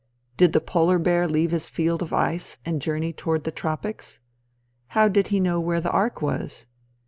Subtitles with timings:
[0.35, 4.19] Did the polar bear leave his field of ice and journey toward the tropics?
[4.97, 6.65] How did he know where the ark was?